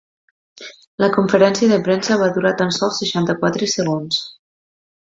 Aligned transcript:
La 1.03 1.09
conferència 1.17 1.69
de 1.73 1.79
premsa 1.89 2.19
va 2.25 2.31
durar 2.39 2.55
tan 2.63 2.75
sols 2.79 2.99
seixanta-quatre 3.05 3.71
segons. 3.79 4.23